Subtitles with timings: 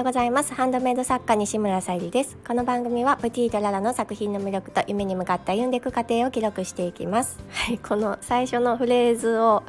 [0.00, 0.54] ようございます。
[0.54, 2.38] ハンドメイド作家西村さゆりです。
[2.48, 7.38] この番組はプティートララの作品の魅力と夢に向かって歩んでいく過程を記録していきます。
[7.50, 9.62] はいこの最初のフレーズを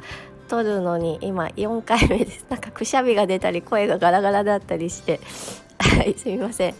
[0.48, 2.46] 取るのに今4回目です。
[2.48, 5.20] なんかくしゃみが出たり声がガラガラだったりして。
[5.78, 6.74] はいすみません。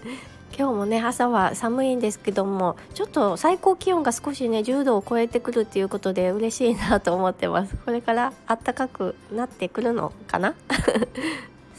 [0.59, 7.77] 今日もね朝は寒いんですけどもちょっと最高気温が少しね10度を超えてくるっていうことで嬉しいなと思ってます。
[7.85, 10.55] これから暖かくなってくるのかな？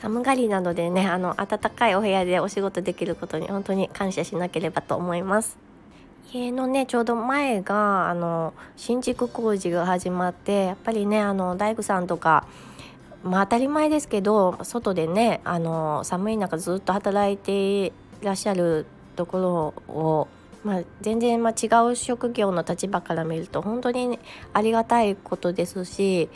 [0.02, 5.58] 寒がりなのでねあの暖かいお部屋でお仕事できることに本当に感謝しなければと思います。
[6.34, 12.48] 家のねちょうど前があの新築工事が始まってやっぱりねあの大工さんとか
[13.24, 18.86] まあ当たり前ですけど外でねあの寒い中ずっと働いていらっしゃる
[19.16, 19.38] とこ
[19.88, 20.28] ろを、
[20.64, 24.20] まあ、全然ま違う職業の立場から見ると本当に、
[24.54, 26.30] ありがたいことですし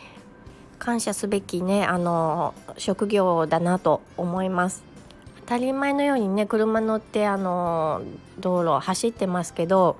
[0.79, 4.83] 感謝すべきねあの職業だなと思います。
[5.41, 8.01] 当たり前のようにね車乗ってあの
[8.39, 9.95] 道路を走ってますけど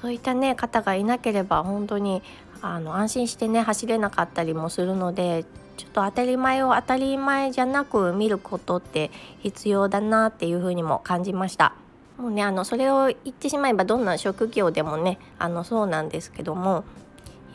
[0.00, 2.22] そういったね方がいなければ本当に
[2.62, 5.44] あの安心してね走れなかったりもするので
[5.76, 9.10] ちょっと当たり前を当たり前じゃなく見ることって
[9.40, 11.74] 必要だなっていうふうにも感じました。
[12.18, 16.84] もうねあのそれを言ってしまえばどんな職業でもねあのそうなんですけども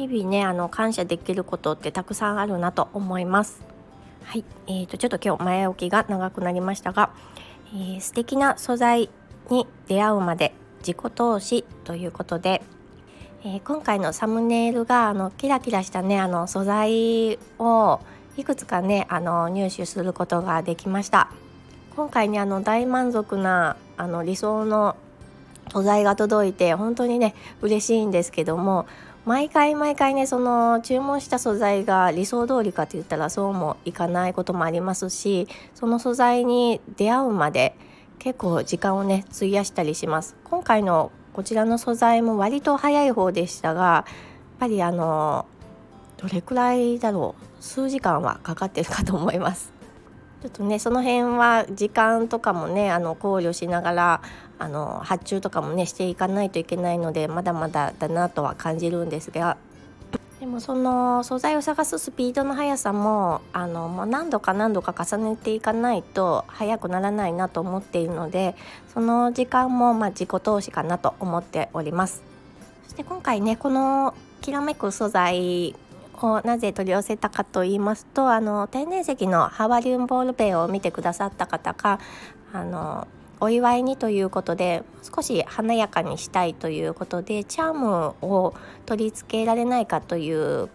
[0.07, 3.61] 日々ねあの感謝できることってたくさんあるなと思います。
[4.23, 7.11] はい、えーと、ちょっと今日前置きが長くなりましたが、
[7.73, 9.09] えー、素敵な素材
[9.49, 12.63] に出会うまで自己投資ということで、
[13.43, 17.99] えー、今回のサムネイルがあのキラキラしたねあの素材を
[18.37, 21.29] いくつかねあの入手することができました
[21.95, 24.95] 今回ねあの大満足なあの理想の
[25.71, 28.87] 素材が届いて本当にね嬉しいんですけども
[29.23, 37.75] 毎回毎回ねその注文した素材が理想通りかって言ったらそうもいかないこともありますしその素材に出会うまで
[38.17, 40.35] 結構時間をね費やしたりします。
[40.43, 44.13] 今回のこちらの素材も割と早い方でしたがやっ
[44.59, 45.45] ぱりあの
[46.17, 49.80] どれくらいだろう数時間はかかってるかと思います。
[50.41, 54.21] ちょっとねその辺は時間とかもねあの考慮しながら
[54.57, 59.57] あの発注とかもねしていかないといけないのでまだまだだなとは感じるんですが
[60.39, 68.55] でもその素材を探すスピードの速さもあのもう何度か何度か重ねていかないと速くならないなと思っているので
[68.91, 72.23] その時間もま自己投資かなと思っております。
[72.85, 75.75] そして今回ねこのきらめく素材
[76.23, 81.99] をなぜ取り寄せたかと言いますとあの天然石のハワリウムボールペンを見てくださった方が
[82.53, 83.07] あの
[83.39, 88.53] お祝いにということで少し華やかにしたいということでチャームを
[88.85, 90.69] 取り付けられないかという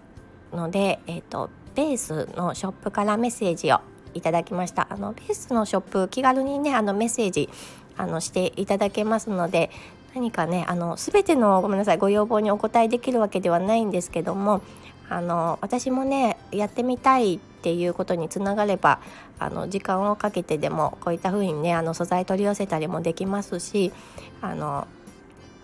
[0.53, 3.81] ので、えーと、ベースのショップからメッセージを
[4.15, 4.89] いただきました。
[4.91, 7.49] あのベースのショップ気軽にねあのメッセージ
[7.97, 9.71] あのしていただけますので
[10.15, 14.63] 何かねあの全てのごめんなさいご要望にお答えできるわけではないんですけども
[15.09, 19.01] あの私もねやってみたいっていうことにつながれば
[19.39, 23.93] あの時間をかけてでもこういった風にねあの素材取り寄せたりもできますし
[24.41, 24.87] あの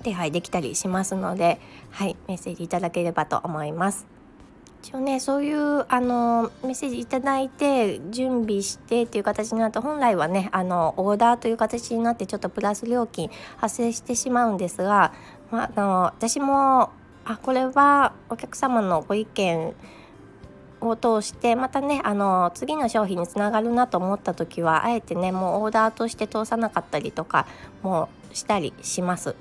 [0.03, 1.61] 手配できたりしますので、
[1.91, 4.07] はい、メッセージいただければと思います。
[4.83, 15.13] 一応ねそういうあのメッセージいただいて準備してっていう形になると本来はねあのオーダーという形になってちょっとプラス料金発生してしまうんですが、
[15.53, 16.91] まあ、あの私も
[17.25, 19.75] あこれはお客様のご意見
[20.81, 27.47] を通してまたねあの次の商品につながるなと思った時はあえてねもうオーダーとして通さなかったりとか
[27.83, 29.37] もしたりします。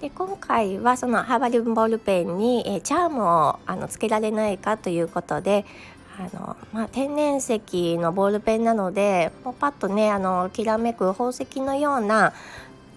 [0.00, 5.64] で今回はそのハーバリンボールペンに、えチャームをあのつけられないかということで
[6.18, 12.34] あの、まあ、天然石のボールペンなのでもうパッとねあのきらめく宝石のような、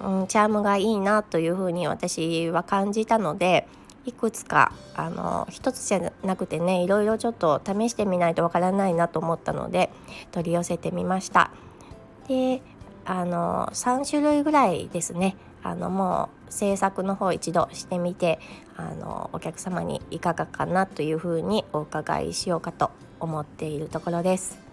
[0.04, 3.66] うん、チャームがいいなというふうに私は感じたので。
[4.06, 9.90] いくつかあの一つじゃなくてねいろいろちょっと試してみないとわからないなと思ったので
[10.31, 11.51] 取り寄せてみました。
[12.28, 12.62] で
[13.06, 18.40] あの3種類ぐらいですねあのもう制作の方一度してみて
[18.78, 24.69] あのお客様にいかがかなというふうにお伺いしようかと思っているところです。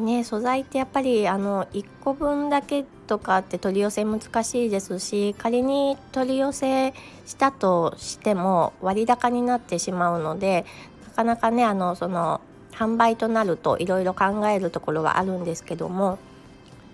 [0.00, 6.94] ね素材ってやっぱりあの1個分だけとかって取り寄せ難しいですし仮に取り寄せ
[7.26, 10.64] したとしても割高になってしまうので
[11.08, 12.40] なかなかねあのその
[12.72, 16.18] 販売となるといろいろ考えるところはあるんですけども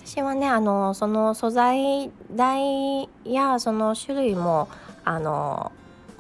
[0.05, 4.69] 私はねあのその素材代やその種類も
[5.05, 5.73] あの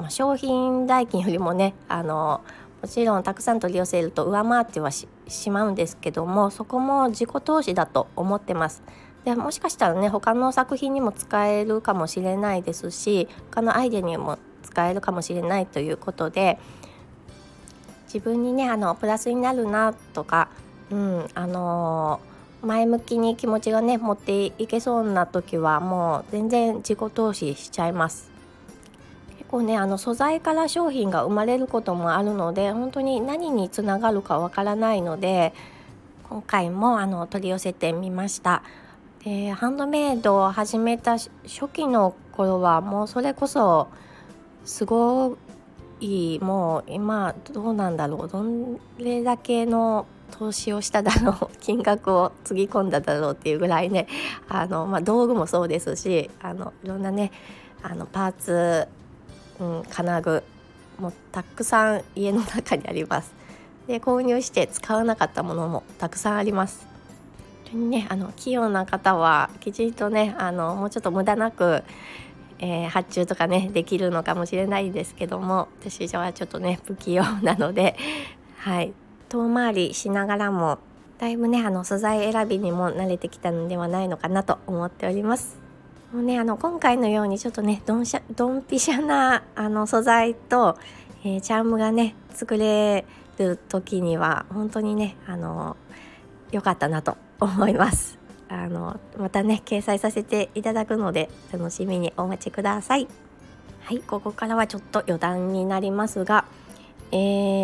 [0.08, 2.42] 商品代金よりもねあの
[2.82, 5.06] もちろんたくさん取り寄せると上回ってはし
[5.50, 8.82] まうんですけどもそこも自己投資だと思ってます。
[9.24, 16.60] でもしかしたらね他の作品にも使えるかもしれないですし他のアイデアにも使えるかもしれないということで
[18.04, 20.48] 自分にねあのプラスになるなとか、
[20.90, 28.35] うんあのー、前向きに気持ちがね持っていけそうな時はもう全然自己投資しちゃいます。
[29.56, 35.54] 構ねあの素材から商品が生まれることもあるので本当に何につながるかわからないので
[36.28, 38.62] 今回もあの取り寄せてみました。
[39.24, 43.88] でハンドメイドを始めた初期の頃はもうそれこそ
[44.64, 45.36] すご
[46.00, 48.44] いもう今どうなんだろうど
[48.98, 54.06] れだけの投資をしただろう金額をつぎ込んだだろうっていうぐらいね
[54.48, 57.32] あの、まあ、道具もそうですしあのいろんなね
[57.82, 58.88] あのパーツ、
[59.60, 60.42] うん、金具
[60.98, 63.34] もうたくさん家の中にあります。
[63.86, 66.86] で購入して使わなかったものもたくさんあります
[67.64, 67.88] 本当に。
[67.88, 71.84] ね、あの器用な方はきちんとねあのもうちょっと無駄なく
[72.58, 77.96] えー、発注とかねできるのかもしれないんですけども私はちょっとね不器用なので
[78.56, 78.92] はい
[79.28, 80.78] 遠回りしながらも
[81.18, 85.65] だいぶねあの素材選びにも慣れてきたのではないのかなと思っております。
[86.12, 90.78] もうねあの今回のようにちょっとねドンシャドンピシャなあの素材と、
[91.24, 93.04] えー、チャームがね作れ
[93.38, 95.76] る時には本当にねあの
[96.52, 98.18] 良かったなと 思います。
[98.48, 103.08] あのまたね掲載させていただくので楽しみにお待ちください
[103.80, 106.44] はいここからはちょっと余談になりますが
[107.10, 107.16] え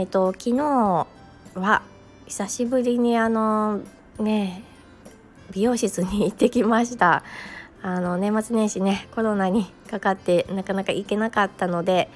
[0.03, 1.07] ーと昨日
[1.55, 1.83] は
[2.27, 3.81] 久しぶりにあの
[4.19, 4.65] ね
[5.53, 7.23] 美容室に行ってきました
[7.83, 12.09] あの年末年始ねコロナにかかってなかなか行けなかったので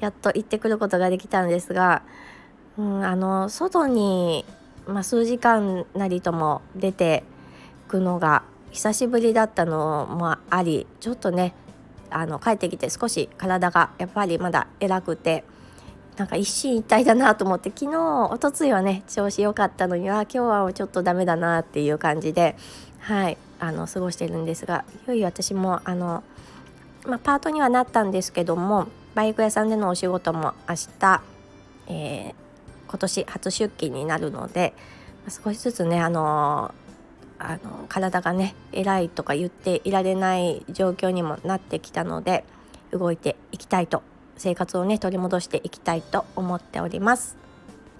[0.00, 2.02] やっと行ってくることができたんですが、
[2.76, 4.44] うん、あの外に、
[4.86, 7.24] まあ、数時間なりとも出て
[7.88, 11.54] くのが久しぶりだったのもありちょっとね
[12.10, 15.44] あの帰ってきて少し体がやっぱりまだ偉くて
[16.16, 17.98] なんか一進一退だなと思って昨日
[18.30, 22.56] おとついはね調子良かったのには今日はちょっとダメだなっていう感じで
[22.98, 23.38] はい。
[23.64, 26.22] あの過ごしてるんですがいよいよ私もあの、
[27.06, 31.22] まあ、パートにはなったんですけどもバイク屋さんでのお仕事も明日、
[31.88, 32.34] えー、
[32.88, 34.74] 今年初出勤になるので
[35.28, 36.74] 少しずつねあの
[37.38, 42.44] あの体がね偉いとか言っていられない状況にもなってきたので
[42.90, 44.02] 動いていきたいと
[44.36, 47.36] 生活をね取り戻していきたいと思っております。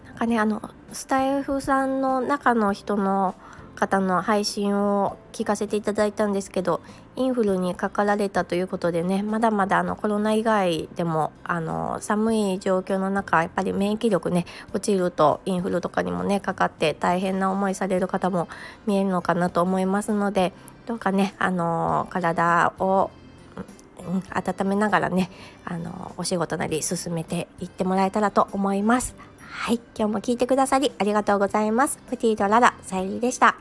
[0.05, 0.63] なんかねあの
[0.93, 3.35] スタイフさんの中の人の
[3.75, 6.81] 方の配信を聞かせていただいたんですけど
[7.17, 18.49] インフルにかかられたということでねまだまだあのコロナ以外でもあの寒い状況の中やっぱり免疫力ね落ちるとインフルとかにもねかかって大変な思いされる方も
[18.87, 20.53] 見えるのかなと思いますので
[20.87, 23.11] どうかねあの体を、
[24.31, 25.31] 温めながらね
[25.65, 29.15] あのお仕事なり進めていってもらえたらと思います。
[29.57, 31.99] はい、今日も聞いてくださりありがとうございます。
[32.11, 33.57] プティとララ、さゆりでした。